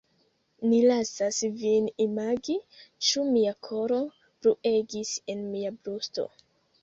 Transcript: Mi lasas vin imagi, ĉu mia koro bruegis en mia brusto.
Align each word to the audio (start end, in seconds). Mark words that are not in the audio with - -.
Mi 0.69 0.77
lasas 0.91 1.41
vin 1.63 1.89
imagi, 2.05 2.55
ĉu 3.09 3.25
mia 3.35 3.53
koro 3.67 3.99
bruegis 4.45 5.11
en 5.35 5.47
mia 5.53 5.75
brusto. 5.83 6.27